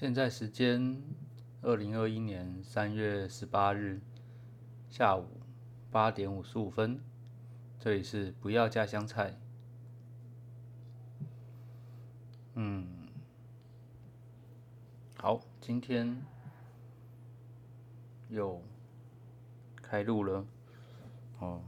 [0.00, 1.02] 现在时间
[1.60, 4.00] 二零二一年三月十八日
[4.88, 5.26] 下午
[5.90, 7.00] 八点五十五分，
[7.80, 9.36] 这里是不要加香菜。
[12.54, 13.08] 嗯，
[15.16, 16.22] 好，今天
[18.28, 18.62] 又
[19.82, 20.46] 开录了
[21.40, 21.60] 哦，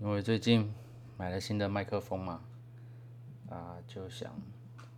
[0.00, 0.74] 因为最近
[1.16, 2.42] 买了新的麦克风嘛，
[3.48, 4.36] 啊，就想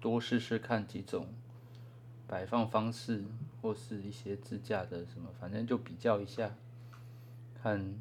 [0.00, 1.28] 多试试看几种。
[2.28, 3.24] 摆放方式
[3.62, 6.54] 或是一些支架的什么，反正就比较一下，
[7.60, 7.94] 看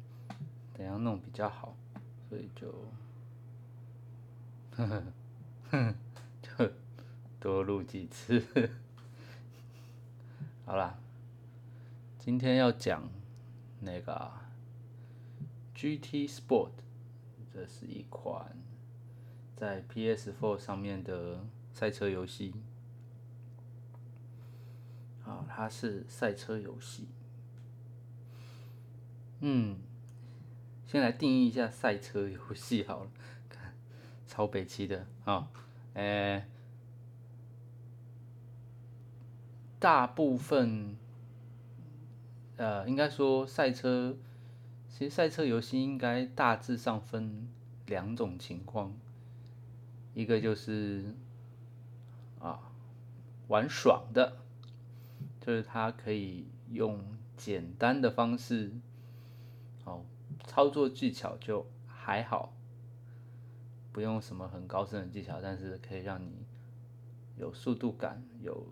[0.74, 1.74] 怎样弄比较好，
[2.28, 2.70] 所以就，
[4.76, 5.04] 呵呵，
[5.70, 5.94] 呵，
[6.42, 6.70] 就
[7.40, 8.70] 多录几次。
[10.66, 10.98] 好啦，
[12.18, 13.08] 今天要讲
[13.80, 14.30] 那个
[15.74, 16.72] GT Sport，
[17.50, 18.54] 这是一款
[19.56, 22.52] 在 PS4 上面的赛车游戏。
[25.28, 27.06] 啊，它是赛车游戏。
[29.40, 29.76] 嗯，
[30.86, 33.10] 先来定义一下赛车游戏好了，
[33.50, 33.74] 看
[34.26, 35.50] 超北七的啊，
[35.92, 36.46] 诶，
[39.78, 40.96] 大部分，
[42.56, 44.16] 呃，应该说赛车，
[44.88, 47.46] 其实赛车游戏应该大致上分
[47.84, 48.94] 两种情况，
[50.14, 51.14] 一个就是
[52.40, 52.72] 啊
[53.48, 54.38] 玩爽的。
[55.48, 57.02] 就是它可以用
[57.34, 58.70] 简单的方式，
[59.84, 60.04] 哦，
[60.44, 62.52] 操作技巧就还好，
[63.90, 66.44] 不用什么很高深的技巧，但是可以让你
[67.38, 68.66] 有速度感，有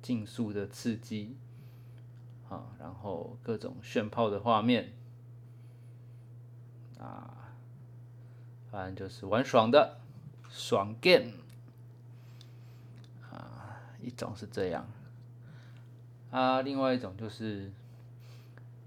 [0.00, 1.36] 竞速的刺激，
[2.48, 4.94] 啊，然后各种炫炮的画面，
[6.98, 7.52] 啊，
[8.70, 10.00] 反正就是玩爽的，
[10.48, 11.32] 爽 game，
[13.30, 14.88] 啊，一种是这样。
[16.32, 17.70] 啊，另外一种就是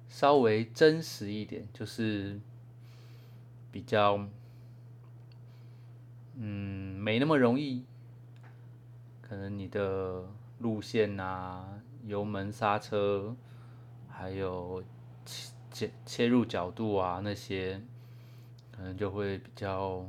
[0.09, 2.39] 稍微真实一点，就是
[3.71, 4.27] 比较，
[6.33, 7.85] 嗯，没那么容易。
[9.21, 13.35] 可能你的路线啊、油门、刹车，
[14.09, 14.83] 还有
[15.23, 17.79] 切切切入角度啊那些，
[18.71, 20.03] 可能就会比较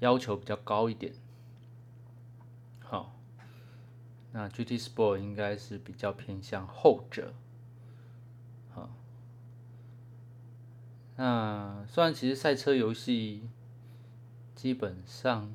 [0.00, 1.14] 要求比较高一点。
[2.80, 3.15] 好。
[4.38, 7.32] 那 GT Sport 应该是比较偏向后者，
[8.74, 8.90] 好。
[11.16, 13.48] 那虽然其实赛车游戏
[14.54, 15.50] 基本上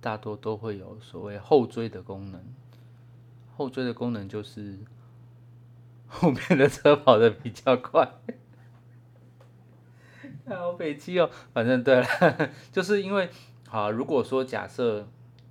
[0.00, 2.44] 大多都会有所谓后追的功能，
[3.56, 4.78] 后追的功能就是
[6.06, 8.08] 后面的车跑的比较快，
[10.46, 11.28] 好北气哦。
[11.52, 12.06] 反正对了，
[12.70, 13.30] 就是因为
[13.66, 15.08] 好，如果说假设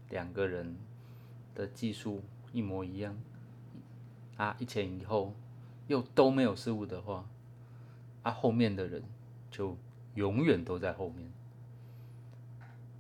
[0.09, 0.77] 两个人。
[1.57, 2.21] 的技术
[2.53, 3.17] 一模一样
[4.37, 5.33] 啊，一前一后
[5.87, 7.25] 又都没有失误的话，
[8.21, 9.03] 啊，后面的人
[9.49, 9.75] 就
[10.13, 11.31] 永远都在后面。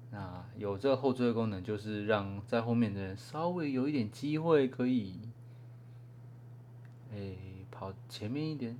[0.09, 5.19] 那有这个后追功能，就是让在后面的人稍微有一点机会可以，
[7.13, 7.35] 哎，
[7.69, 8.79] 跑前面一点，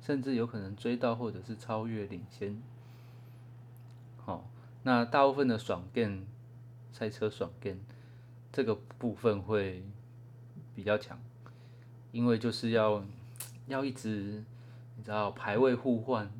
[0.00, 2.62] 甚至有可能追到或者是超越领先。
[4.18, 4.48] 好，
[4.84, 6.26] 那大部分的爽 game
[6.92, 7.80] 赛车爽 game。
[8.54, 9.82] 这个部分会
[10.76, 11.18] 比较强，
[12.12, 13.04] 因为就是要
[13.66, 14.44] 要一直
[14.96, 16.30] 你知道排位互换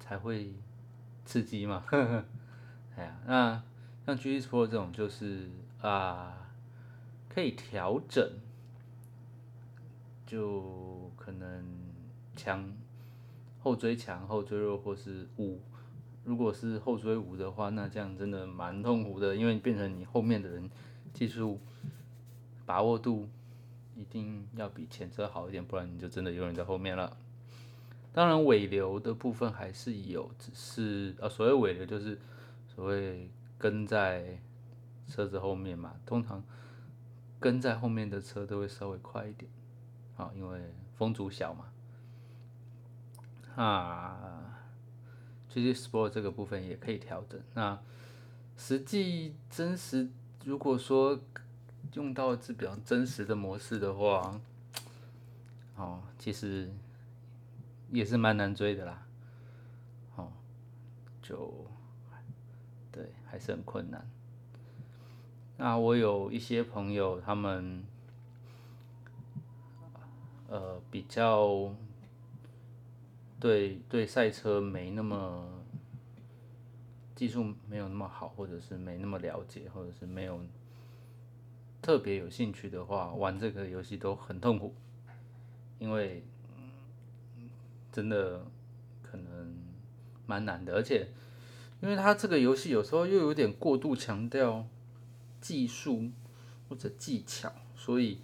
[0.00, 0.54] 才会
[1.26, 1.84] 刺激嘛。
[2.96, 3.62] 哎呀，那
[4.06, 5.50] 像 G T Sport 这种就是
[5.82, 6.48] 啊
[7.28, 8.32] 可以调整，
[10.24, 11.62] 就可能
[12.34, 12.72] 强
[13.60, 15.60] 后追强后追弱或是五。
[16.24, 20.70] 如果是后追五的话，那这样真的蛮痛苦的，因为变成你后面的人
[21.12, 21.58] 技术
[22.64, 23.28] 把握度
[23.96, 27.16] 一定要比前车好一点，不然你就真的永远在后面了。
[28.12, 32.16] 当然尾流的部分还是有，只是呃所谓尾流就是
[32.68, 33.28] 所谓
[33.58, 34.38] 跟在
[35.08, 36.44] 车子后面嘛，通常
[37.40, 39.50] 跟在后面的车都会稍微快一点，
[40.16, 41.64] 啊，因为风阻小嘛，
[43.56, 44.51] 啊。
[45.52, 47.38] GT Sport 这个部分也可以调整。
[47.54, 47.78] 那
[48.56, 50.08] 实际真实，
[50.44, 51.20] 如果说
[51.92, 54.40] 用到是比较真实的模式的话，
[55.76, 56.70] 哦，其实
[57.90, 59.06] 也是蛮难追的啦。
[60.16, 60.32] 哦，
[61.20, 61.66] 就
[62.90, 64.08] 对，还是很困难。
[65.58, 67.84] 那我有一些朋友，他们
[70.48, 71.74] 呃比较。
[73.42, 75.64] 对对，赛车没那么
[77.16, 80.40] 技术没有那么好，或者是没那么了解，或者是没有
[81.82, 84.72] 特别有兴趣的话，玩这个游戏都很痛苦，
[85.80, 86.24] 因为
[87.90, 88.46] 真的
[89.02, 89.52] 可能
[90.24, 91.08] 蛮难的，而且
[91.80, 94.64] 因为它这个游戏有时候又有点过度强调
[95.40, 96.12] 技术
[96.68, 98.20] 或者技巧，所以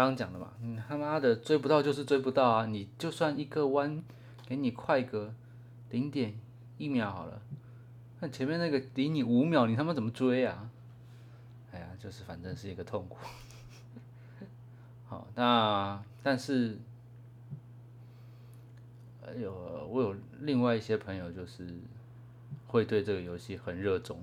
[0.00, 2.64] 刚刚讲的嘛，你他妈的追不到就是追不到啊！
[2.64, 4.02] 你就算一个弯
[4.46, 5.34] 给你快个
[5.90, 6.40] 零点
[6.78, 7.42] 一秒好了，
[8.20, 10.70] 那前面那个离你五秒，你他妈怎么追啊？
[11.72, 13.18] 哎呀，就是反正是一个痛苦。
[15.06, 16.78] 好，那但是，
[19.20, 19.52] 呃，有
[19.90, 21.76] 我有另外一些朋友，就是
[22.68, 24.18] 会对这个游戏很热衷，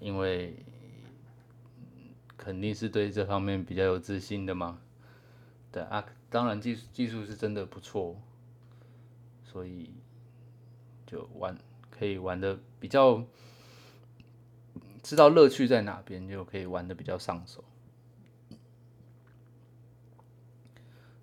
[0.00, 0.56] 因为
[2.40, 4.80] 肯定是对这方面比较有自信的嘛。
[5.70, 8.18] 对啊，当然技术技术是真的不错，
[9.44, 9.92] 所以
[11.06, 11.54] 就玩
[11.90, 13.22] 可以玩的比较。
[15.02, 17.64] 知道乐趣在哪边，就可以玩的比较上手。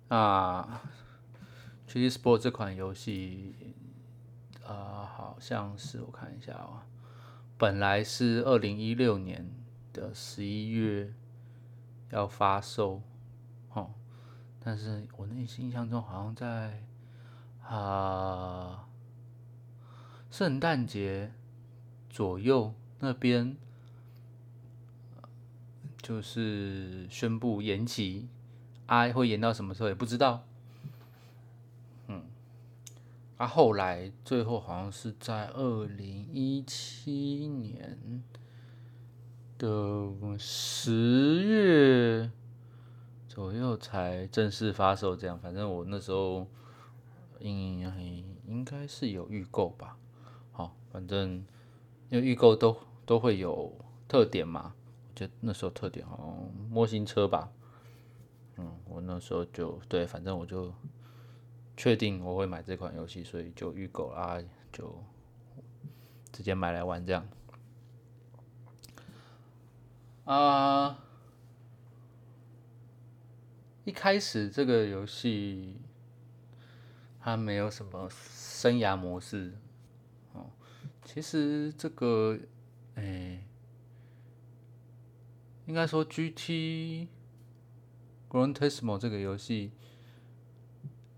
[0.08, 0.82] 啊
[1.86, 3.54] g Sport 这款游戏，
[4.64, 6.86] 呃，好像是我看一下啊，
[7.56, 9.48] 本来是二零一六年
[9.98, 11.12] 的十一月
[12.10, 13.02] 要发售，
[13.72, 13.90] 哦，
[14.60, 16.84] 但是我内心印象中好像在
[17.62, 18.88] 啊
[20.30, 21.32] 圣诞节
[22.08, 23.56] 左右那边。
[26.00, 28.28] 就是宣布延期，
[28.86, 30.42] 啊，会延到什么时候也不知道。
[32.06, 32.22] 嗯，
[33.36, 38.22] 啊，后来最后好像是在二零一七年
[39.58, 42.30] 的十月
[43.28, 45.38] 左右才正式发售，这样。
[45.38, 46.46] 反正我那时候
[47.40, 47.80] 应
[48.46, 49.98] 应该是有预购吧。
[50.52, 51.44] 好，反正
[52.08, 53.76] 因为预购都都会有
[54.06, 54.74] 特点嘛。
[55.14, 57.50] 就那时候特点哦，模型车吧，
[58.56, 60.72] 嗯，我那时候就对，反正我就
[61.76, 64.38] 确定我会买这款游戏，所以就预购啊，
[64.70, 64.96] 就
[66.30, 67.26] 直接买来玩这样。
[70.28, 70.98] 啊，
[73.84, 75.76] 一开始这个游戏
[77.18, 79.54] 它没有什么生涯模式
[80.34, 80.50] 哦，
[81.02, 82.38] 其实这个
[82.96, 83.42] 哎。
[85.64, 87.08] 应该说，G T
[88.30, 89.72] Grand Turismo 这个游戏，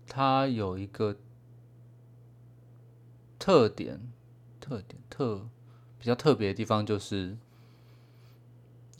[0.05, 1.15] 它有一个
[3.39, 4.11] 特点，
[4.59, 5.47] 特点特
[5.97, 7.37] 比较特别的地方就是，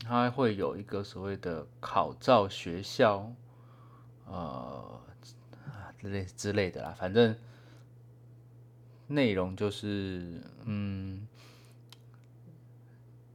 [0.03, 3.31] 它会有一个所谓的考照学校，
[4.25, 5.01] 呃，
[5.99, 7.35] 之类之类的啦，反正
[9.07, 11.27] 内容就是，嗯，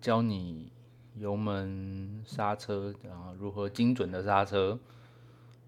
[0.00, 0.72] 教你。
[1.18, 4.78] 油门、刹车，然后如何精准的刹车，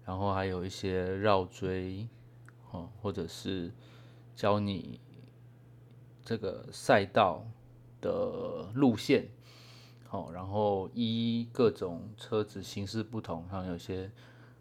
[0.05, 2.07] 然后还有一些绕锥，
[2.69, 3.73] 哦，或者是
[4.35, 4.99] 教你
[6.23, 7.43] 这个赛道
[7.99, 9.27] 的路线，
[10.09, 14.11] 好，然后依各种车子形式不同，像有些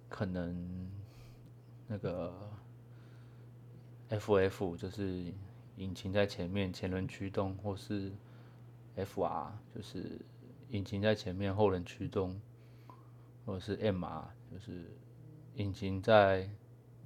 [0.09, 0.89] 可能
[1.89, 2.33] 那个
[4.11, 5.35] FF 就是
[5.77, 8.13] 引擎在前面，前轮驱动，或是
[8.97, 10.21] FR 就是。
[10.71, 12.39] 引擎在前面，后轮驱动，
[13.47, 14.85] 或者是 MR，就是
[15.55, 16.47] 引擎在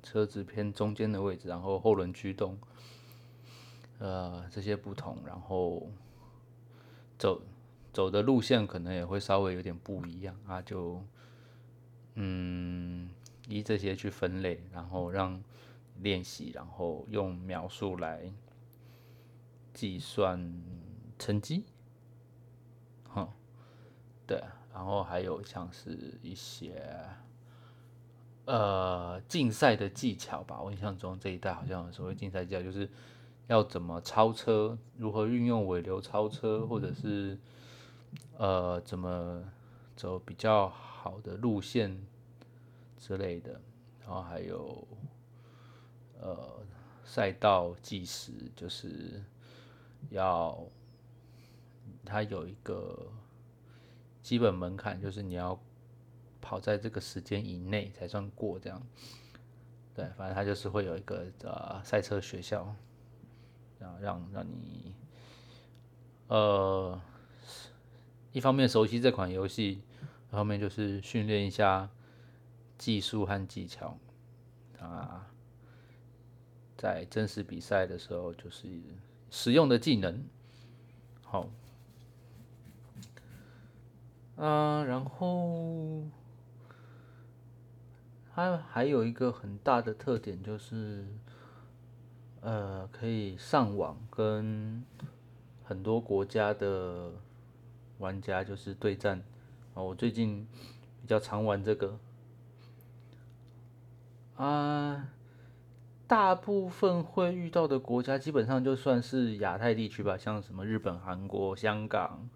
[0.02, 2.58] 车子偏中间的位置，然后后轮驱动，
[4.00, 5.88] 呃，这些不同，然后
[7.16, 7.40] 走
[7.92, 11.02] 走的路线可能也会稍微有点不一样啊，就
[12.14, 13.10] 嗯，
[13.48, 15.42] 依这些去分类，然后让
[15.98, 18.32] 练习，然后用描述来
[19.74, 20.62] 计算
[21.18, 21.64] 成绩。
[24.24, 27.04] 对，然后还有像是一些
[28.46, 30.62] 呃竞赛的技巧吧。
[30.62, 32.88] 我印象中这一代好像所谓竞赛技巧，就是
[33.48, 37.36] 要怎么超车，如何运用尾流超车，或者是
[38.36, 39.42] 呃怎么
[39.96, 42.06] 走比较好的路线
[42.96, 43.60] 之类的。
[44.00, 44.86] 然后还有
[46.20, 46.60] 呃
[47.04, 49.22] 赛道计时，就是
[50.10, 50.66] 要
[52.04, 53.10] 它有一个。
[54.22, 55.60] 基本门槛就是你要
[56.40, 58.80] 跑在这个时间以内才算过，这样。
[59.96, 62.72] 对，反正它就是会有一个呃赛车学校，
[63.80, 64.94] 然后让让你
[66.28, 67.00] 呃
[68.32, 69.82] 一方面熟悉这款游戏，
[70.30, 71.88] 一方面就是训练一下
[72.78, 73.98] 技术和技巧
[74.80, 75.26] 啊，
[76.76, 78.66] 在真实比赛的时候就是
[79.30, 80.24] 使用的技能。
[81.22, 81.48] 好。
[84.36, 86.02] 啊，然后
[88.34, 91.06] 它还有一个很大的特点就是，
[92.40, 94.82] 呃，可以上网跟
[95.62, 97.12] 很多国家的
[98.02, 99.22] 玩家就是对战。
[99.74, 100.46] 哦，我最近
[101.00, 101.98] 比较常玩这个。
[104.36, 105.08] 啊，
[106.08, 112.28] 大部分会遇到的国家基本上就算是亚太地区吧，像什么日本、韩国、香港。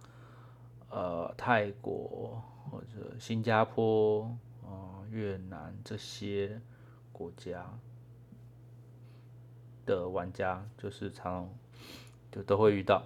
[0.89, 4.31] 呃，泰国或者新加坡、
[4.63, 6.61] 呃越南这些
[7.13, 7.67] 国家
[9.85, 11.51] 的玩家，就是常
[12.31, 13.03] 就都会遇到。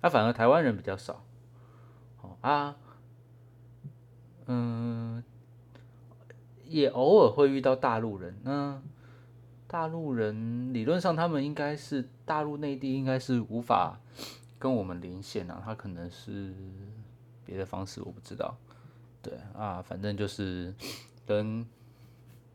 [0.00, 1.22] 啊，反而台湾人比较少。
[2.44, 2.76] 啊，
[4.46, 5.24] 嗯，
[6.66, 8.38] 也偶尔会遇到大陆人。
[8.42, 8.82] 那
[9.66, 13.98] 大陆人理论上他们应该是大陆内地应该是无法
[14.58, 16.54] 跟我们连线啊，他可能是。
[17.46, 18.56] 别的方式我不知道，
[19.20, 20.74] 对啊，反正就是
[21.26, 21.66] 跟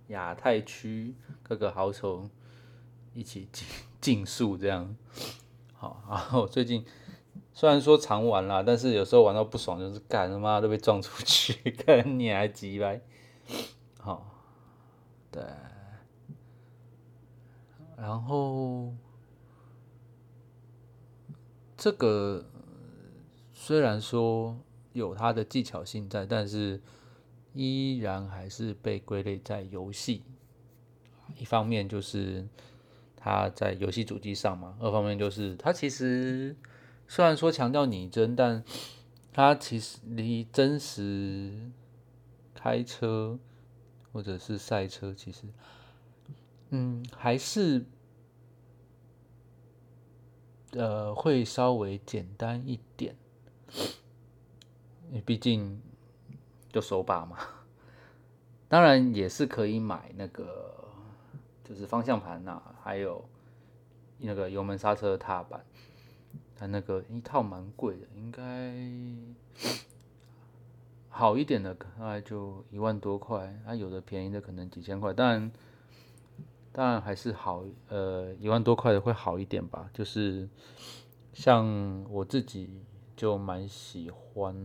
[0.08, 2.28] 亚太区各个好手
[3.14, 3.68] 一起 竞
[4.02, 4.96] 竞速这样，
[5.78, 6.84] 好，然后最近
[7.60, 13.02] 虽然说常玩啦，但是有时候玩到不爽就是干他妈都被撞出去，看你还急呗，
[13.98, 14.26] 好，
[15.30, 15.44] 对，
[17.98, 18.94] 然后
[21.76, 22.46] 这个
[23.54, 24.58] 虽然说。
[24.94, 26.82] 有它的技巧性在，但是
[27.54, 30.24] 依然还是被归类在游戏。
[31.38, 32.46] 一方面就是
[33.16, 36.56] 它在游戏主机上嘛，二方面就是它其实
[37.10, 38.64] 虽然说强调拟真，但
[39.34, 41.72] 它其实离真实
[42.54, 43.40] 开车
[44.14, 45.48] 或者是赛车，其实
[46.70, 47.84] 嗯还是
[50.74, 53.16] 呃会稍微简单一点。
[55.10, 55.82] 你毕竟
[56.72, 57.40] 就手把嘛，
[58.68, 60.88] 当然也是可以买那个，
[61.64, 63.28] 就是方向盘呐，还有
[64.20, 65.66] 那个油门刹车踏板，
[66.60, 68.76] 它那个一套蛮贵的，应该
[71.08, 75.52] 好一点的大概就一万多块，它有的便宜的可能几千块，当然
[76.72, 80.50] 当然还是好，呃一万多块的会好一点吧，就是
[81.34, 82.84] 像我自己。
[83.20, 84.56] 就蛮喜欢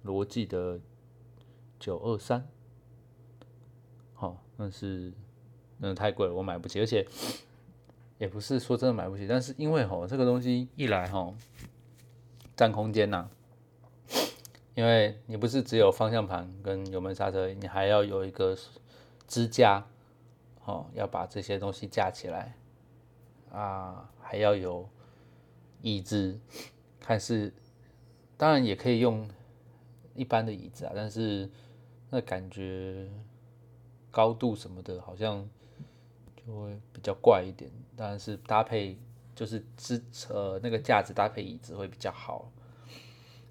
[0.00, 0.80] 罗技的
[1.78, 2.48] 九二三，
[4.14, 5.12] 好，但是
[5.76, 7.06] 那太贵了，我买不起，而且
[8.20, 11.34] 也不是说真的买不起，但是因为吼这个东西一来吼
[12.54, 13.30] 占空间呐，
[14.74, 18.54] 因为你不是只有方向盘跟油门刹车，你还要有一个
[19.26, 19.86] 支架，
[20.66, 22.54] 哦，要把这些东西架起来
[23.50, 24.86] 啊，还要有
[25.80, 26.38] 椅子。
[27.00, 27.50] 看是，
[28.36, 29.26] 当然也可以用
[30.14, 31.48] 一般的椅子啊，但是
[32.10, 33.08] 那感觉
[34.10, 35.48] 高度什么的，好像
[36.46, 37.70] 就会比较怪一点。
[37.96, 38.98] 当然是搭配
[39.34, 42.50] 就是支呃那个架子搭配椅子会比较好。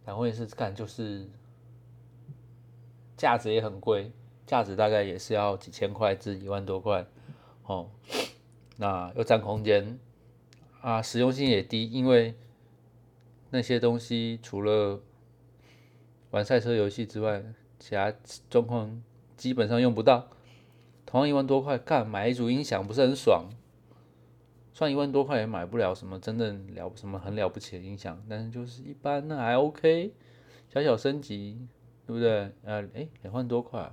[0.05, 1.29] 然后也是看就是
[3.15, 4.11] 架子也很贵，
[4.45, 7.05] 架子大概也是要几千块至一万多块
[7.63, 7.89] 哦。
[8.77, 9.99] 那又占空间
[10.81, 12.35] 啊，实用性也低，因为。
[13.51, 15.01] 那些东西除了
[16.29, 17.43] 玩赛车游戏之外，
[17.79, 18.13] 其他
[18.47, 19.01] 状况
[19.35, 20.27] 基本上用不到。
[21.09, 23.49] 同样一万多块，干买一组音响不是很爽？
[24.71, 30.13] 算一万多块也买不了什么真正了什么很了不起的音响，但是就是一般那还 OK，
[30.71, 31.67] 小小升级，
[32.05, 32.51] 对不对？
[32.63, 33.91] 呃，哎，两万多块，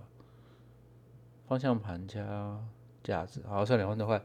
[1.49, 2.61] 方向盘加
[3.03, 4.19] 架子，好算两万多块，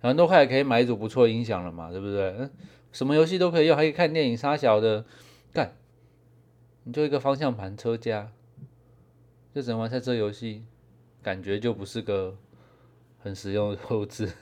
[0.00, 2.34] 两万多块也可以买一组不错音响了嘛，对不对？
[2.38, 2.50] 嗯。
[2.92, 5.04] 什么游戏都可以用，还可以看电影、杀小的，
[5.52, 5.74] 干，
[6.84, 8.32] 你就一个方向盘、车架，
[9.54, 10.64] 就只能玩赛车游戏，
[11.28, 12.34] 感觉就不是个
[13.18, 14.32] 很实用的后置。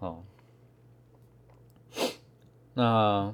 [0.00, 0.24] 好，
[2.74, 3.32] 那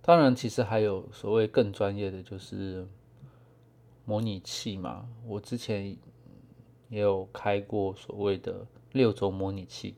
[0.00, 2.88] 当然，其实还有所谓更专业的，就是
[4.06, 5.06] 模拟器嘛。
[5.26, 5.94] 我之前
[6.88, 9.94] 也有开过所谓的六轴模拟器，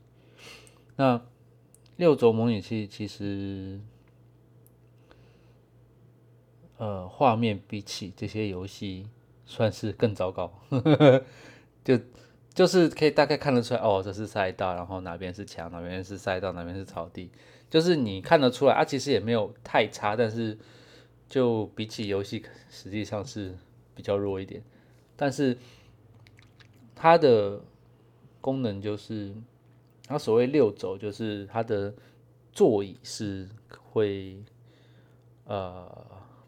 [0.97, 1.23] 那。
[1.97, 3.79] 六轴模拟器其实，
[6.79, 9.07] 呃，画面比起这些游戏
[9.50, 10.50] 算是更糟糕，
[11.83, 11.99] 就
[12.54, 17.30] 就是可以大概看得出来，哦，这是赛道，然后哪边是墙，哪边是赛道，哪边是草地，
[17.69, 20.57] 就是你看得出来啊，其实也没有太差，但是
[21.28, 23.59] 就比起游戏实际上是
[23.95, 24.62] 比较弱一点，
[25.16, 25.59] 但是
[26.95, 27.61] 它的
[28.40, 29.35] 功能就是。
[30.12, 31.95] 它所谓六轴，就是它的
[32.52, 33.49] 座椅是
[33.92, 34.42] 会
[35.45, 35.88] 呃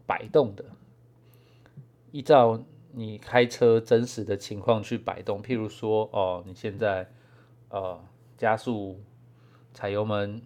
[0.05, 0.65] 摆动的，
[2.11, 2.61] 依照
[2.95, 5.41] 你开车真实的情况去摆动。
[5.41, 7.09] 譬如说，哦，你现在
[7.69, 7.99] 呃
[8.37, 9.01] 加速
[9.73, 10.41] 踩油门，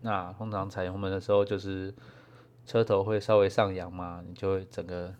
[0.00, 1.94] 那通常踩油门的时候就是
[2.64, 5.14] 车头会稍微上扬嘛，你就会整个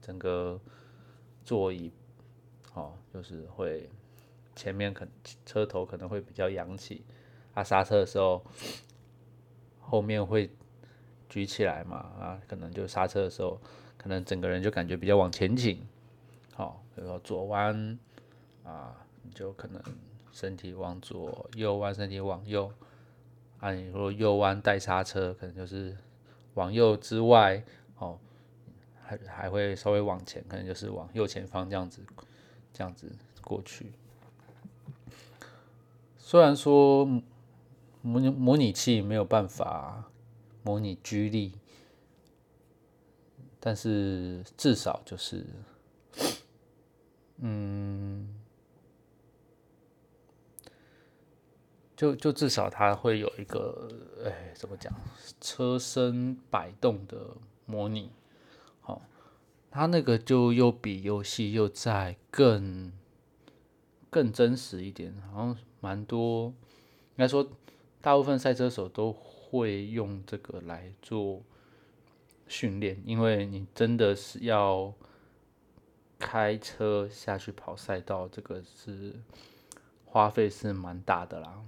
[0.00, 0.60] 整个
[1.42, 1.90] 座椅
[2.74, 3.88] 哦，就是会
[4.54, 5.06] 前面可
[5.46, 7.04] 车头可能会比较扬起，
[7.54, 8.44] 啊刹车的时候
[9.80, 10.50] 后面会
[11.28, 13.58] 举起来嘛，啊可能就刹车的时候。
[13.96, 15.80] 可能整个人就感觉比较往前倾，
[16.54, 17.98] 好，比如说左弯
[18.62, 19.82] 啊，你就可能
[20.32, 22.72] 身体往左，右弯身体往右，
[23.58, 25.96] 啊，你如果右弯带刹车，可能就是
[26.54, 27.62] 往右之外，
[27.98, 28.18] 哦，
[29.02, 32.02] 还还会稍微往前，可能就是往右前方这样子，
[32.72, 33.10] 这样子
[33.42, 33.92] 过去。
[36.16, 37.04] 虽然说
[38.00, 40.10] 模模拟器没有办法
[40.62, 41.52] 模拟居力。
[43.66, 45.46] 但是至少就是，
[47.38, 48.28] 嗯，
[51.96, 53.88] 就就至少它会有一个，
[54.24, 54.92] 哎，怎么讲，
[55.40, 57.36] 车身摆动的
[57.66, 58.10] 模拟，
[58.80, 59.02] 好，
[59.70, 62.92] 它那个就又比游戏又在更
[64.10, 67.50] 更真实一点，好像蛮多，应该说
[68.00, 71.42] 大部分赛车手都会用这个来做。
[72.46, 74.92] 训练，因为你真的是要
[76.26, 79.20] 开车下去跑赛道，这个是
[80.06, 81.62] 花费是蛮大的啦。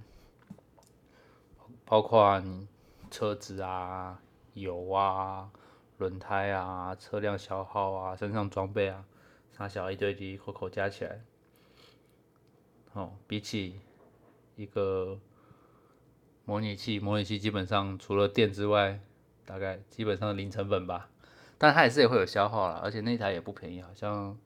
[1.85, 2.67] 包括你
[3.11, 4.19] 车子啊、
[4.55, 5.51] 油啊、
[5.99, 9.05] 轮胎啊、车辆消耗啊、身上装备啊，
[9.55, 11.21] 大小一堆的口口加起来，
[12.93, 13.79] 哦，比起
[14.55, 15.19] 一个
[16.45, 18.99] 模拟器，模拟器基本上除了电之外。
[19.47, 21.09] 大概基本上零成本吧，
[21.57, 24.37] 但它也是也会有消耗了，而且那台也不便宜，好像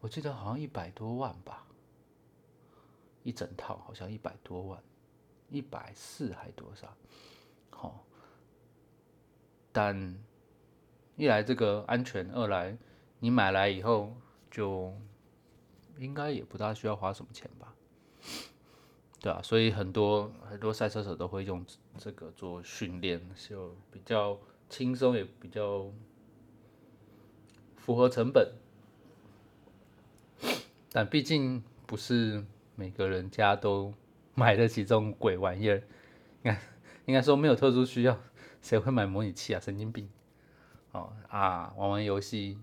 [0.00, 1.66] 我记得好像一百多万吧，
[3.24, 4.82] 一整套好像一百多万，
[5.50, 6.96] 一百四还多少？
[7.70, 8.04] 好，
[9.72, 10.16] 但
[11.16, 12.78] 一来这个安全，二来
[13.18, 14.16] 你买来以后
[14.50, 14.94] 就
[15.98, 17.74] 应该也不大需要花什么钱吧。
[19.20, 25.90] 对啊，所以很多很多赛车手都会用这个做训练，就比较轻松，也比较
[27.76, 28.52] 符合成本。
[30.92, 33.92] 但毕竟不是每个人家都
[34.34, 35.82] 买得起这种鬼玩意儿，
[36.42, 36.60] 应该
[37.06, 38.18] 应该说没有特殊需要，
[38.62, 39.60] 谁会买模拟器啊？
[39.60, 40.08] 神经病！
[40.92, 42.58] 哦啊，玩玩游戏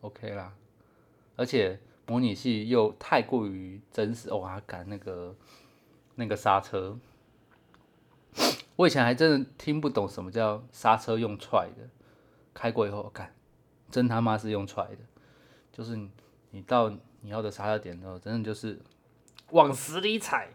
[0.00, 0.54] OK 啦，
[1.36, 5.34] 而且模拟器又太过于真实，哇，赶那个。
[6.18, 6.98] 那个刹车，
[8.74, 11.90] 我以前还真的听不懂什么叫刹车用踹的，
[12.54, 13.34] 开过以后，看，
[13.90, 15.00] 真他妈是用踹的，
[15.70, 15.94] 就是
[16.52, 18.78] 你到你要的刹车点的时候，真的就是
[19.50, 20.48] 往死里踩，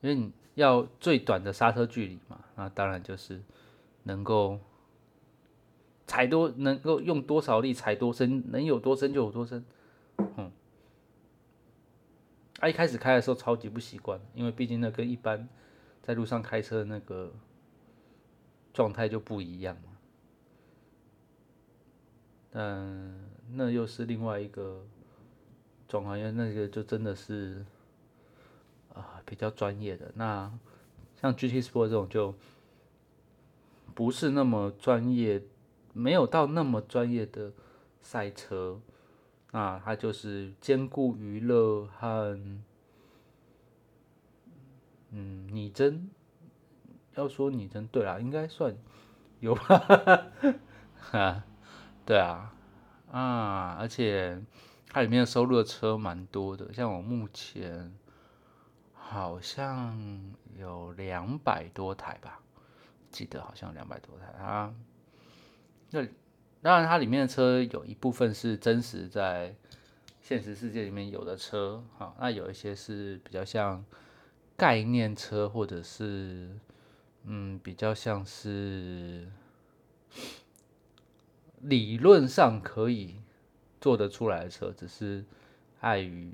[0.00, 3.42] 因为你要最短的刹车距离嘛，那当然就是
[4.04, 4.58] 能够
[6.06, 9.64] 踩多，能够用多少力踩多深，能有多深就有多深，
[10.36, 10.52] 嗯。
[12.56, 15.46] 他一开始开的时候超级不习惯，因为毕竟那跟一般
[16.00, 17.30] 在路上开车的那个
[18.72, 19.90] 状态就不一样嘛。
[22.52, 24.86] 嗯，那又是另外一个
[25.94, 27.64] 状况，因为那个就真的是
[28.92, 30.10] 啊比较专业的。
[30.16, 30.50] 那
[31.20, 32.34] 像 GT Sport 这种就
[33.94, 35.40] 不是那么专业，
[35.92, 37.52] 没有到那么专业的
[38.00, 38.80] 赛车。
[39.52, 42.36] 那它就是兼顾娱乐和
[45.10, 46.10] 嗯拟真，
[47.14, 48.74] 要说拟真，对啊，应该算
[49.38, 49.78] 有吧，
[50.98, 51.44] 哈，
[52.04, 52.52] 对啊，
[53.12, 54.42] 啊，而且
[54.94, 57.92] 它里面的收录的车蛮多的，像我目前
[58.94, 62.40] 好像有两百多台吧，
[63.10, 64.72] 记得好像两百多台啊，
[65.90, 66.06] 那。
[66.62, 69.54] 当然，它里面的车有一部分是真实在
[70.22, 73.84] 现实世界里面有的车，好，那有一些是比较像
[74.56, 76.58] 概念车，或者是
[77.24, 79.30] 嗯，比较像是
[81.60, 83.20] 理论上可以
[83.84, 85.22] 做得出来的车，只是
[85.80, 86.32] 碍于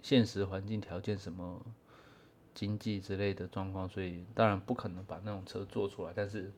[0.00, 1.60] 现实环境条件、什么
[2.54, 6.52] 经济之类的状况，所以当然不可能把那种车做出来，但是。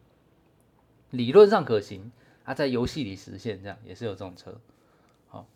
[1.11, 2.11] 理论上可行，
[2.45, 4.61] 它在游戏里实现，这样也是有这种车，
[5.29, 5.47] 好，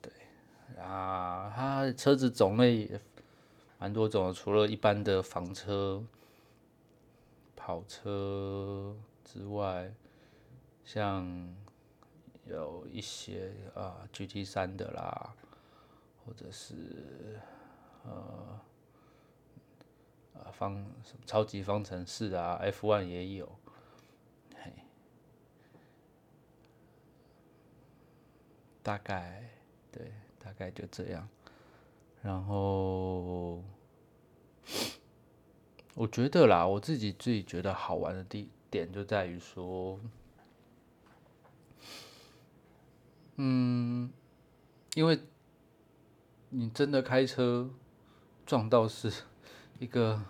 [0.00, 0.10] 对
[0.80, 2.88] 啊，它车子种类
[3.78, 6.02] 蛮多种的，除了一般的房车、
[7.56, 9.92] 跑车之外，
[10.84, 11.52] 像
[12.50, 15.34] 有一些啊 GT 三的啦，
[16.24, 17.38] 或者是
[18.04, 18.60] 呃
[20.34, 23.46] 啊方什么超级方程式啊，F one 也有，
[24.56, 24.72] 嘿，
[28.82, 29.48] 大概
[29.92, 31.28] 对，大概就这样。
[32.22, 33.62] 然后
[35.94, 39.98] 我觉得啦，我自己自己觉得好玩的地点就在于说，
[43.36, 44.10] 嗯，
[44.94, 45.18] 因为
[46.50, 47.70] 你真的开车
[48.44, 49.24] 撞到是
[49.78, 50.22] 一个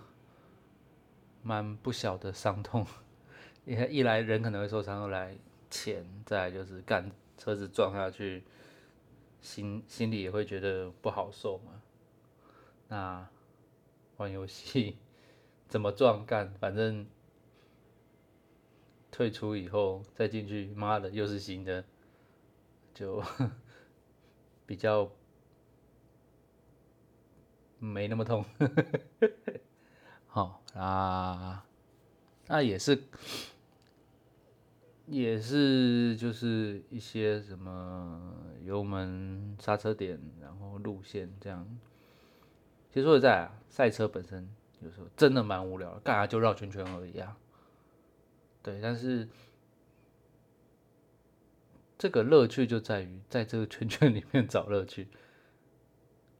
[1.43, 2.87] 蛮不小的伤痛，
[3.65, 5.37] 一一来人可能会受伤，二来
[5.71, 8.43] 钱，再来就是干车子撞下去。
[9.43, 11.81] 心心里也会觉得不好受嘛。
[12.89, 13.27] 那
[14.19, 14.99] 玩游戏
[15.67, 17.07] 怎么撞干，反正
[19.11, 21.83] 退出以后再进去，妈的又是新的，
[22.95, 23.23] 就
[24.67, 25.11] 比较
[27.79, 28.45] 没那么痛。
[30.27, 31.65] 好啊，
[32.47, 33.05] 那也是。
[35.07, 41.67] 也是就是一些什么油门、刹车点，然后路线这样。
[42.93, 44.49] 其实说实在啊，赛车本身
[44.81, 47.37] 有时候真的蛮无聊的，干啥就绕圈圈而已啊。
[48.63, 49.29] 对，但是
[52.01, 55.07] 这个乐趣就在于在这个圈圈里面找乐趣。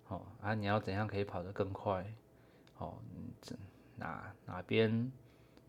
[0.05, 2.15] 好啊，你要怎样可以跑得更快？
[2.73, 3.03] 好，
[3.97, 5.13] 哪哪边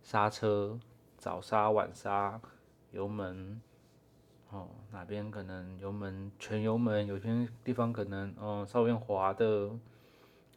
[0.01, 0.79] 刹车
[1.17, 2.39] 早刹晚刹？
[2.91, 3.61] 油门，
[4.49, 9.77] 哦，哪边可能油门全油门，有些地方可能哦稍微滑的，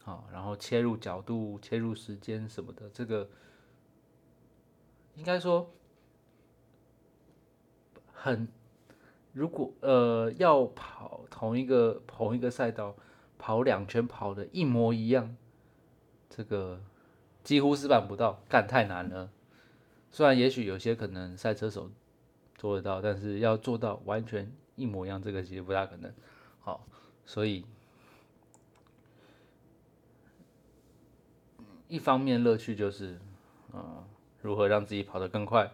[0.01, 3.29] 好，然后切入角度、切入时间什么的，这个
[5.15, 5.69] 应该说
[8.13, 8.47] 很，
[9.35, 12.95] 如果呃要跑同一个同一个赛道
[13.37, 15.35] 跑两圈跑的一模一样，
[16.29, 16.81] 这个
[17.43, 19.29] 几乎是办不到，干太难了。
[20.09, 21.91] 虽然也许有些可能赛车手。
[22.57, 26.11] 做得到，但是要做到完全一模一样，这个其实不大可能。
[26.61, 26.87] 好，
[27.25, 27.65] 所以
[31.89, 33.19] 一方面乐趣就是，
[33.73, 34.05] 嗯，
[34.41, 35.69] 如何让自己跑得更快。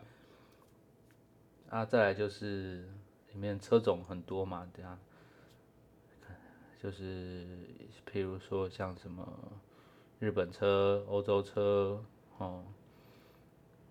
[1.70, 2.90] 啊，再来就是
[3.34, 5.00] 里面车种很多嘛，对啊，
[6.82, 7.46] 就是
[8.12, 9.28] 譬如说像什么
[10.20, 12.04] 日本车、欧洲车、
[12.38, 12.64] 哦，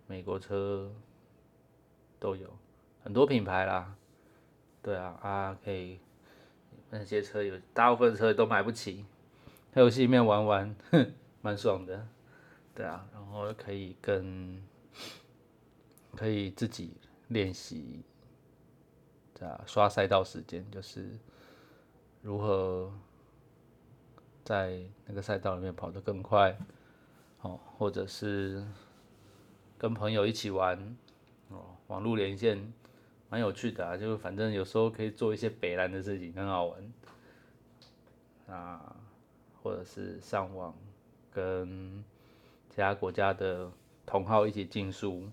[0.07, 0.91] 美国车
[2.19, 2.51] 都有。
[3.03, 3.97] 很多品牌啦，
[4.83, 5.99] 对啊，啊可以，
[6.91, 9.07] 那些车有大部分车都买不起，
[9.73, 12.07] 在游戏里面玩玩，哼，蛮爽的，
[12.75, 14.63] 对啊，然后可以跟，
[16.15, 16.93] 可以自己
[17.29, 18.03] 练习，
[19.47, 21.19] 啊，刷赛道时间，就是
[22.23, 22.93] 如何
[24.45, 26.57] 在那个赛道里面跑得更快，
[27.43, 28.65] 哦，或者是
[29.79, 30.97] 跟朋友一起玩，
[31.49, 32.73] 哦，网络连线。
[33.33, 36.93] 蛮有趣的啊，就反正有时候可以做一些北蓝的事情，很好玩。
[38.49, 38.97] 啊，
[39.63, 40.75] 或者是上网
[41.31, 42.03] 跟
[42.69, 43.71] 其他国家的
[44.05, 45.31] 同号一起竞速，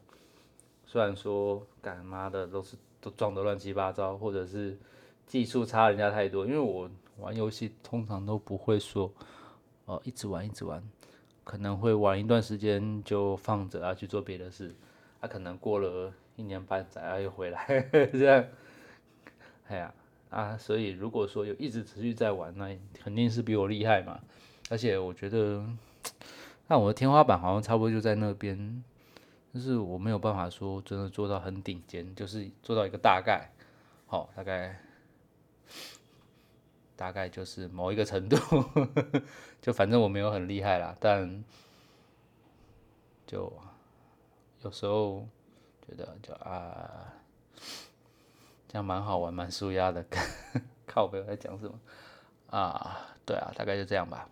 [0.85, 4.77] 虽然说干妈的都是都撞得乱七八糟，或者是
[5.25, 9.11] 技术差人家太多，因为我玩游戏通常都不会说，
[9.85, 10.83] 哦一直玩一直玩，
[11.43, 14.75] 可能会玩一段时间就放着啊去做别的事，
[15.21, 16.13] 他可能过了。
[16.39, 17.65] 一年半载啊又回来，
[18.13, 18.45] 这样，
[19.69, 19.91] 哎呀
[20.29, 24.19] 啊，所以如果说有一直持续在玩，那肯定是比我厉害嘛。
[24.69, 25.65] 而且我觉得，
[26.69, 28.83] 那我的天花板好像差不多就在那边，
[29.53, 33.49] 就是我没有办法说真的做到很顶尖，就是做到一个大概，
[34.05, 34.79] 好，大概，
[36.95, 38.37] 大概就是某一个程度，
[39.61, 41.43] 就反正我没有很厉害啦，但
[43.25, 43.51] 就
[44.61, 45.27] 有时候。
[45.89, 47.13] 觉得就啊，
[48.67, 50.05] 这样蛮好玩，蛮舒压的。
[50.85, 51.79] 靠背在讲什么
[52.49, 53.07] 啊？
[53.25, 54.27] 对啊，大概就这样吧。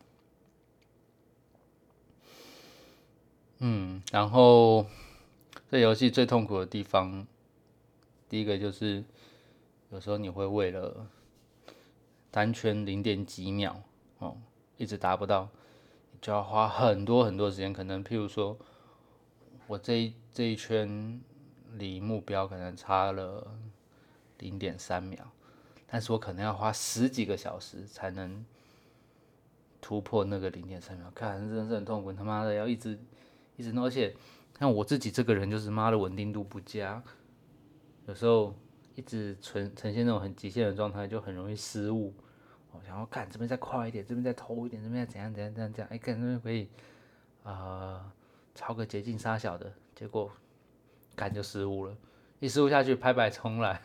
[3.60, 4.86] 嗯，然后
[5.70, 7.26] 这游戏最痛苦的地方，
[8.30, 9.04] 第一个就是
[9.92, 11.08] 有时候你会为了
[12.32, 13.82] 单圈零点几秒
[14.20, 14.38] 哦，
[14.78, 15.50] 一直达不到，
[16.22, 17.72] 就要花很多很多时间。
[17.72, 18.58] 可能譬如说，
[19.68, 21.22] 我这一这一圈。
[21.78, 23.46] 离目标可能差了
[24.38, 25.30] 零点三秒，
[25.88, 28.46] 但是我可能要花十几个小时才能
[29.82, 32.14] 突破那个零点三秒，看真的是很痛苦。
[32.14, 32.98] 他妈的要一直
[33.58, 34.16] 一直弄，而且
[34.60, 37.04] 像我自己这个人就是妈的稳定度不佳，
[38.08, 38.56] 有时候
[38.96, 42.14] 一直呈呈现那种很极限的状态，就很容易失误。
[42.72, 46.68] 我想要干这边再快一点，这边再偷一点，这边再怎样怎样怎样怎样，哎，干这边可以
[47.44, 48.12] 啊，
[48.54, 50.32] 抄个捷径杀小的，结果
[51.16, 51.96] 干就失误了，
[52.40, 53.82] 一失误下去拍拍重来，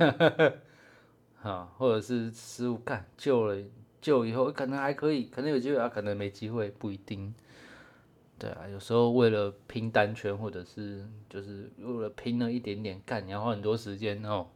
[1.42, 3.62] 啊， 或者是失误干救了
[4.00, 7.35] 救以后可能还可以，可能有机会啊，可能没机会，不一定。
[8.40, 14.46] 对啊，有时候为了拼单圈，或者是就是为了拼了一点点干，你要花很多时间哦，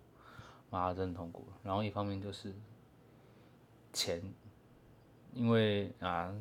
[0.70, 1.46] 妈真痛苦。
[1.62, 2.54] 然后一方面就是
[3.92, 4.22] 钱，
[5.34, 6.34] 因为啊，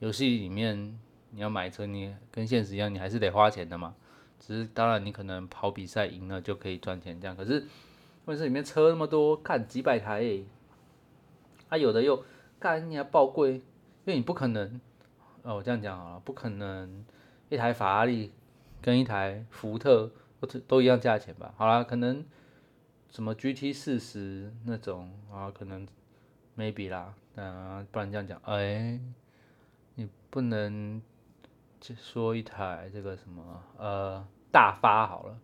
[0.00, 3.94] 游戏里面你要买车，你跟现实一样，你还是得花钱的嘛。
[4.38, 7.66] 只是当然你可能跑比赛赢了就可以赚钱这样，可是
[8.26, 10.42] 问题是里面车那么多，干几百台，
[11.70, 12.22] 啊有的又
[12.58, 13.62] 干你还爆贵，因
[14.04, 14.78] 为你不可能。
[15.42, 17.04] 哦，我这样讲好了，不可能
[17.48, 18.32] 一台法拉利
[18.82, 21.54] 跟一台福特都都一样价钱吧？
[21.56, 22.24] 好啦，可能
[23.10, 25.86] 什么 GT 四十那种啊，可能
[26.56, 29.00] maybe 啦，啊，不然这样讲，哎，
[29.94, 31.00] 你不能
[31.80, 35.38] 就说一台这个什么呃大发好了，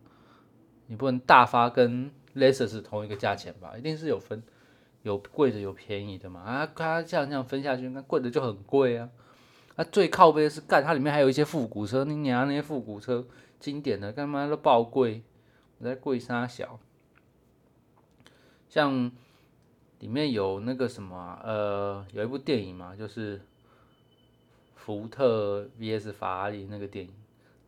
[0.85, 3.75] 你不能大发跟 Lexus 同一个价钱吧？
[3.77, 4.43] 一定是有分
[5.01, 6.41] 有贵的有便宜的嘛？
[6.41, 9.09] 啊，它这样这样分下去，那贵的就很贵啊。
[9.79, 13.27] 那最靠背的是干，它里面还有一些复古车，你娘那些复古车
[13.59, 15.21] 经典的，干嘛都爆贵，
[15.77, 16.79] 我在贵沙小，
[18.67, 19.11] 像
[19.99, 23.39] 里面有那个什么，呃，有一部电影嘛，就是
[24.73, 27.13] 福特 VS 法拉利那个电影，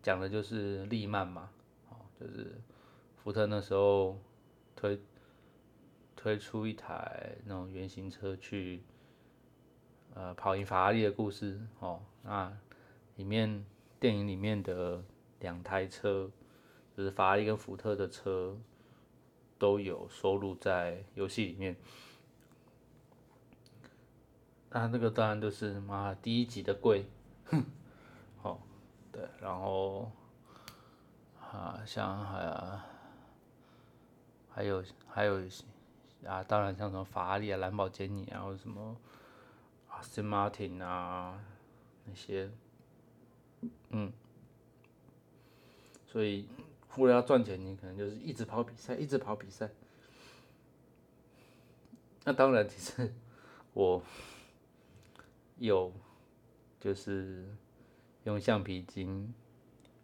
[0.01, 1.51] 讲的就是利曼嘛，
[1.89, 2.59] 哦，就是
[3.23, 4.17] 福特那时候
[4.75, 4.99] 推
[6.15, 8.81] 推出一台那种原型车去。
[10.15, 12.51] 呃，跑赢法拉利的故事哦，那
[13.15, 13.63] 里面
[13.99, 15.01] 电影里面的
[15.39, 16.29] 两台车，
[16.97, 18.57] 就是法拉利跟福特的车，
[19.57, 21.75] 都有收录在游戏里面。
[24.71, 27.05] 那那个当然就是妈第一集的贵，
[27.45, 27.63] 哼，
[28.41, 28.59] 好，
[29.11, 30.11] 对，然后
[31.39, 32.81] 啊，像还
[34.49, 35.39] 还有还有
[36.25, 38.97] 啊，当然像什么法拉利啊、兰博基尼啊，或者什么。
[40.01, 41.39] Smarting 啊，
[42.05, 42.49] 那些，
[43.89, 44.11] 嗯，
[46.07, 46.47] 所以
[46.97, 49.69] 为了要赚钱，你可能就是一直跑比赛，一直跑比赛。
[52.25, 53.13] 那当然，其实
[53.73, 54.03] 我
[55.57, 55.91] 有
[56.79, 57.45] 就是
[58.23, 59.33] 用橡皮筋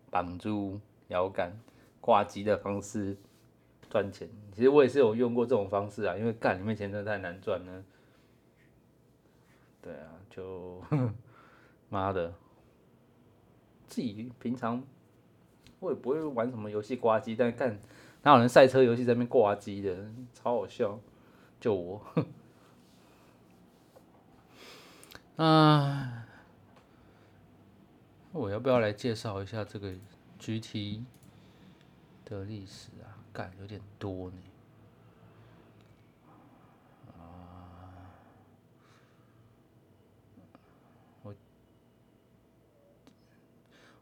[0.09, 0.79] 绑住
[1.09, 1.51] 摇杆
[1.99, 3.17] 挂机的方式
[3.89, 4.29] 赚钱。
[4.53, 7.83] 其实我也是有用过这种方式啊，因为干里面钱真的太难赚了。
[9.85, 10.81] 对啊，就
[11.89, 12.33] 妈的，
[13.85, 14.81] 自己平常
[15.79, 17.79] 我也不会玩什么游戏挂机，但干
[18.23, 20.99] 哪有人赛车游戏在那边挂机的，超好笑，
[21.59, 22.01] 就我。
[25.45, 26.25] 啊，
[28.31, 29.93] 我要不要来介绍一下这个
[30.39, 31.03] GT
[32.25, 33.21] 的历史啊？
[33.31, 34.37] 干有点多呢。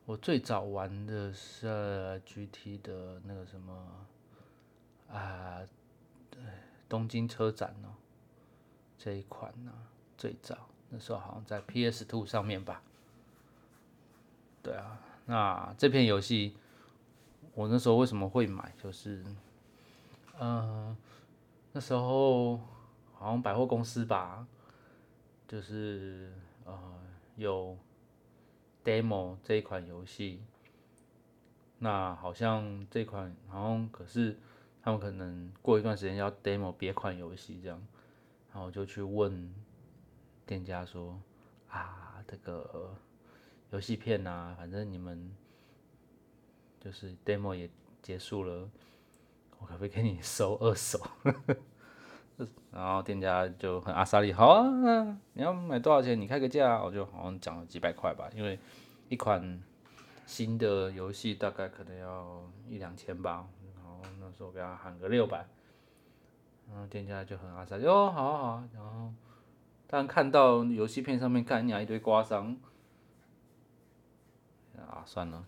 [0.05, 4.05] 我最早玩的是 GT 的那个什么
[5.09, 5.61] 啊，
[6.29, 6.41] 对
[6.89, 7.95] 东京车展哦，
[8.97, 9.71] 这一款呢
[10.17, 12.81] 最早那时候好像在 PS Two 上面吧。
[14.61, 16.57] 对啊，那这片游戏
[17.53, 18.73] 我那时候为什么会买？
[18.83, 19.23] 就是，
[20.37, 20.97] 嗯，
[21.71, 22.57] 那时候
[23.13, 24.45] 好像百货公司吧，
[25.47, 26.33] 就是
[26.65, 26.77] 呃
[27.37, 27.77] 有。
[28.83, 30.41] Demo 这一款游戏，
[31.79, 34.37] 那好像这款好像可是
[34.81, 37.81] 他们可能过一段时间要 demo 别款游戏这样，
[38.51, 39.53] 然后就去问
[40.45, 41.19] 店家说
[41.69, 42.95] 啊，这个
[43.71, 45.31] 游戏片呐，反正你们
[46.79, 47.69] 就是 demo 也
[48.01, 48.69] 结束了，
[49.59, 50.99] 我可不可以给你收二手？
[52.71, 56.19] 然后店家就很阿萨利，好啊，你要买多少钱？
[56.19, 58.57] 你开个价，我就好像讲了几百块吧，因为
[59.09, 59.61] 一款
[60.25, 65.45] 新的游戏大概可能要一两千吧，然后那时候给他喊个六百，
[66.67, 69.13] 然后店家就很阿萨利，哦，好好，然后
[69.85, 72.57] 但看到游戏片上面看人一堆刮伤，
[74.77, 75.45] 啊，算了，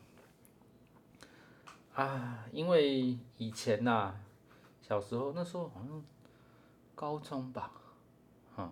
[1.95, 4.13] 啊，因为以前呐，
[4.81, 6.03] 小时候那时候好像。
[6.95, 7.71] 高中吧，
[8.55, 8.71] 哈，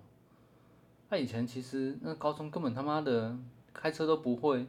[1.10, 3.38] 他以前其实那高中根本他妈的
[3.74, 4.66] 开车都不会，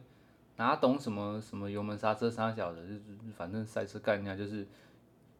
[0.56, 3.00] 哪懂什么什么油门刹车刹小的，就是
[3.36, 4.66] 反正赛车概念就是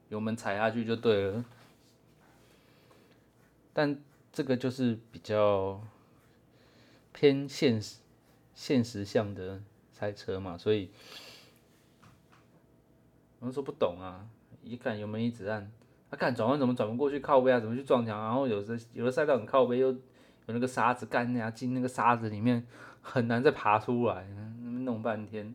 [0.09, 1.45] 油门踩下去就对了，
[3.73, 4.01] 但
[4.33, 5.81] 这个就是比较
[7.13, 7.99] 偏现实、
[8.55, 9.61] 现实向的
[9.93, 10.91] 赛车嘛，所以
[13.41, 14.29] 我说不懂啊，
[14.63, 15.71] 一看油门一直按，
[16.15, 19.99] 他看转弯怎么转不过去，靠背啊，怎么去撞墙，然后有的有的赛道很靠背，又有
[20.47, 22.65] 那个沙子干呀，进那个沙子里面
[23.03, 24.25] 很难再爬出来，
[24.85, 25.53] 弄半天。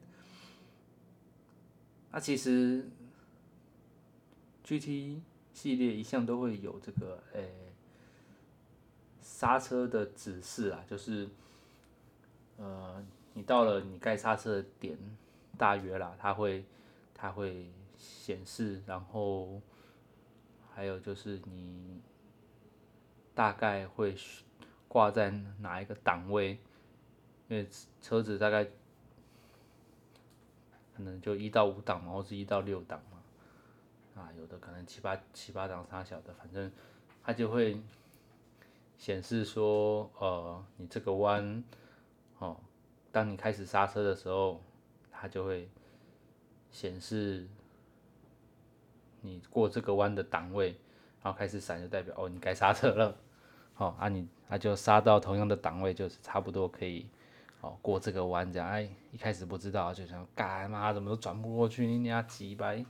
[2.12, 2.90] 那其实
[4.66, 5.22] GT
[5.54, 7.50] 系列一向都会有这个诶
[9.22, 11.30] 刹车的指示啊，就是
[12.58, 13.02] 呃
[13.34, 14.98] 你到了你该刹车的点，
[15.58, 16.66] 大约啦，它会
[17.14, 19.62] 它会显示，然后
[20.80, 22.00] 还有就是你
[23.36, 24.16] 大概会
[24.88, 26.52] 挂在哪一个档位，
[27.50, 27.68] 因为
[28.02, 28.66] 车子大概。
[30.96, 36.70] 可能就一到五档嘛，或是一到六档嘛，啊，有的可能七八七八档差小的，反正
[37.24, 37.82] 它就会
[38.98, 41.64] 显示说，呃，你这个弯，
[42.38, 42.60] 哦，
[43.14, 44.62] 当你开始刹车的时候，
[45.10, 45.70] 它就会
[46.70, 47.48] 显示
[49.22, 50.76] 你过这个弯的档位，
[51.22, 53.16] 然后开始闪就代表哦，你该刹车了，
[53.74, 57.08] 好， 啊你那就刹到同样的档位，就是差不多可以。
[57.62, 62.86] 哦，过这个弯这样，哎，一开始不知道，就想干嘛，怎么都转不过去，你俩几百，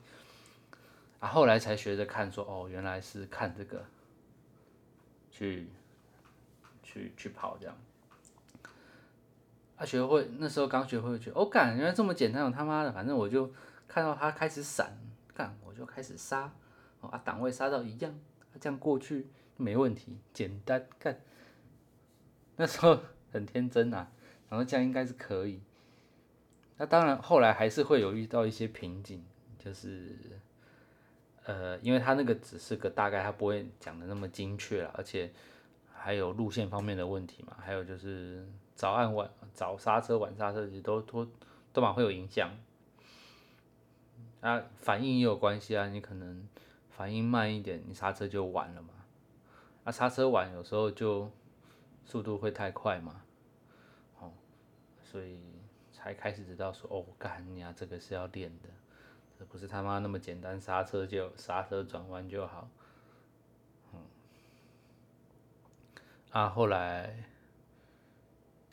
[1.19, 3.83] 啊，后来才学着看，说哦，原来是看这个，
[5.31, 5.67] 去，
[6.83, 7.75] 去去跑这样，
[9.77, 13.51] 啊，学会那时候刚学会，觉得哦干，原来这么简单，我他妈的，反正我就
[13.87, 14.95] 看到他开始闪，
[15.65, 16.51] 我就开始刹，
[17.01, 18.13] 哦啊，档位刹到一样，
[18.59, 21.19] 这样过去没问题，简单干，
[22.55, 22.99] 那时候
[23.31, 24.11] 很天真啊。
[24.49, 25.61] 然后这样应该是可以，
[26.77, 29.23] 那当然后来还是会有遇到一些瓶颈，
[29.59, 30.15] 就是，
[31.43, 35.31] 呃，因为他那个只是个大概，他不会讲的那么精确了，而且
[35.93, 41.27] 还有路线方面的问题嘛，还有就是早按晚早刹车晚刹车，其实都都
[41.71, 42.49] 都蛮会有影响，
[44.41, 46.47] 啊，反应也有关系啊，你可能
[46.89, 48.93] 反应慢一点，你刹车就晚了嘛，
[49.83, 51.29] 啊，刹车晚有时候就
[52.05, 53.23] 速度会太快嘛。
[54.19, 54.31] 哦
[55.01, 55.39] 所以
[55.91, 58.69] 才开始知道说哦，干呀，这个是要练的，
[59.37, 62.69] 这不是他妈那么简单，刹车就刹车转弯就好。
[63.93, 63.99] 嗯，
[66.31, 67.25] 啊，后来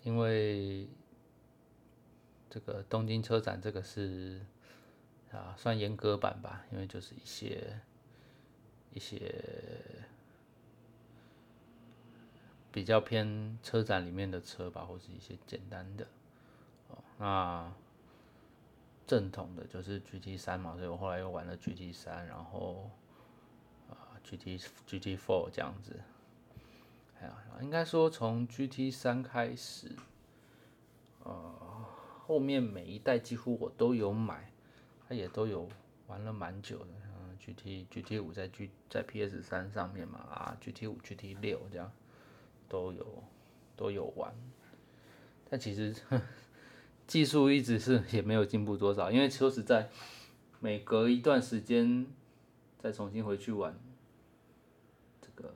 [0.04, 0.88] 因为
[2.48, 4.46] 这个东京车展这个是
[5.36, 7.80] 啊算严格版吧，因为就是一些
[8.92, 9.34] 一些
[12.72, 16.06] 比较偏车展里面的车吧，或是一些简单的。
[16.88, 17.72] 哦那
[19.06, 22.90] 正统的就是 GT 三嘛，所以我后来又玩了 GT 三，然后
[23.88, 26.00] 啊 GT GT Four 这样子。
[27.20, 29.92] 哎呀，应该说从 GT 三开始，
[31.22, 31.86] 呃，
[32.26, 34.50] 后面每一代几乎我都有买，
[35.08, 35.68] 他也都有
[36.06, 36.86] 玩了蛮久的。
[37.18, 41.90] 嗯，GT GT 五在 G 在 PS 三上面嘛，啊 GT 五 GT 六这样
[42.68, 43.24] 都有
[43.76, 44.34] 都有玩，
[45.50, 45.94] 但其实。
[47.06, 49.88] 技术一直是也没有进步多少，因为说实在，
[50.58, 52.04] 每隔一段时间
[52.80, 53.78] 再重新回去玩，
[55.20, 55.54] 这个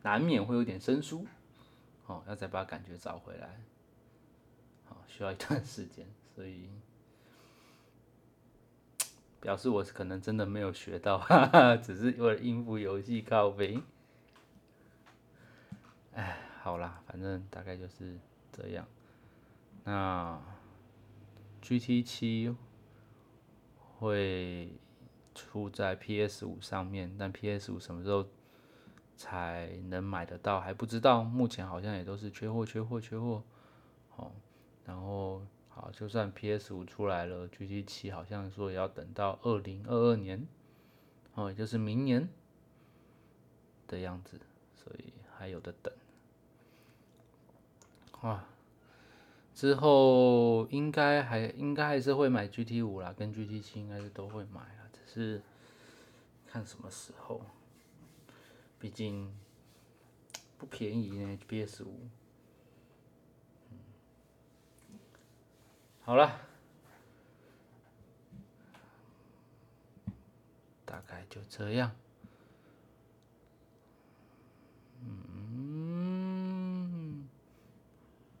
[0.00, 1.26] 难免会有点生疏，
[2.06, 3.60] 哦，要再把感觉找回来，
[4.86, 6.70] 好，需要一段时间，所以
[9.40, 13.80] 表示我是可能真的没有学到，哈哈，只是为了应付游戏靠背。
[16.14, 18.18] 哎，好啦，反正大概就是
[18.50, 18.86] 这样。
[19.84, 20.40] 那
[21.62, 22.54] GT 七
[23.98, 24.72] 会
[25.34, 28.26] 出在 PS 五上面，但 PS 五什么时候
[29.16, 31.22] 才能买得到还不知道。
[31.22, 33.42] 目前好像也都是缺货、缺货、缺货。
[34.16, 34.32] 哦，
[34.84, 35.42] 然后
[35.80, 40.44] 好，就算 PS 五出来了，GT 七好像说也要等到二零二二年，
[41.34, 42.28] 哦，也就是明年
[43.86, 44.40] 的样子，
[44.74, 45.94] 所以还有的等。
[48.22, 48.44] 哇！
[49.54, 55.40] 之后应该还应该还是会买 GT 五啦，跟 GT 七应该是都会买啦，只是
[56.48, 57.40] 看什么时候，
[58.80, 59.32] 毕竟
[60.56, 62.08] 不便宜呢，PS 五。
[66.08, 66.40] 好了，
[70.86, 71.94] 大概就这样。
[75.04, 75.68] 嗯，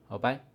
[0.08, 0.47] 好拜。